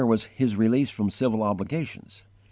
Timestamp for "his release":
0.35-0.89